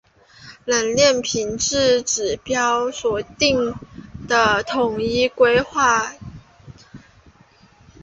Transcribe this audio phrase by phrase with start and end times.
[0.65, 3.75] 冷链品质指标所订定
[4.27, 7.01] 的统一规范准
[7.87, 7.99] 则。